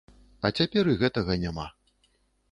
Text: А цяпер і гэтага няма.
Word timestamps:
А 0.47 0.49
цяпер 0.61 0.89
і 0.93 0.95
гэтага 1.03 1.37
няма. 1.43 1.67